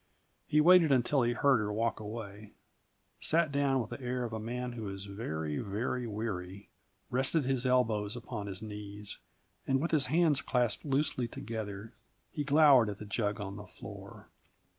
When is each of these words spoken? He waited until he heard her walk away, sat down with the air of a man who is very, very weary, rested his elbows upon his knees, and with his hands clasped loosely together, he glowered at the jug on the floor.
He 0.47 0.61
waited 0.61 0.91
until 0.91 1.21
he 1.21 1.33
heard 1.33 1.59
her 1.59 1.71
walk 1.71 1.99
away, 1.99 2.53
sat 3.19 3.51
down 3.51 3.79
with 3.81 3.91
the 3.91 4.01
air 4.01 4.23
of 4.23 4.33
a 4.33 4.39
man 4.39 4.71
who 4.71 4.89
is 4.89 5.05
very, 5.05 5.59
very 5.59 6.07
weary, 6.07 6.69
rested 7.11 7.43
his 7.45 7.67
elbows 7.67 8.15
upon 8.15 8.47
his 8.47 8.63
knees, 8.63 9.19
and 9.67 9.79
with 9.79 9.91
his 9.91 10.07
hands 10.07 10.41
clasped 10.41 10.85
loosely 10.85 11.27
together, 11.27 11.93
he 12.31 12.43
glowered 12.43 12.89
at 12.89 12.97
the 12.97 13.05
jug 13.05 13.39
on 13.39 13.57
the 13.57 13.67
floor. 13.67 14.27